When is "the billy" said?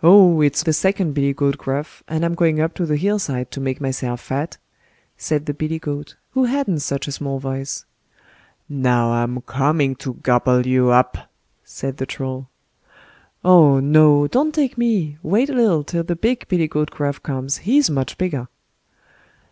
5.46-5.80